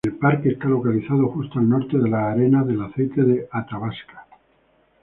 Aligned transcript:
El 0.03 0.15
parque 0.17 0.49
está 0.49 0.65
localizado 0.67 1.27
justo 1.27 1.59
al 1.59 1.69
norte 1.69 1.95
de 1.95 2.09
las 2.09 2.33
Arenas 2.33 2.65
del 2.65 2.81
aceite 2.81 3.21
de 3.21 3.47
Athabasca. 3.51 4.25